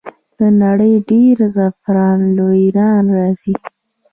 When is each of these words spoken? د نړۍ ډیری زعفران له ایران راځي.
د 0.37 0.39
نړۍ 0.63 0.93
ډیری 1.09 1.45
زعفران 1.55 2.19
له 2.37 2.45
ایران 2.61 3.03
راځي. 3.17 3.53